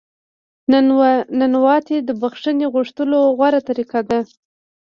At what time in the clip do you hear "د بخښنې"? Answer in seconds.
2.07-2.67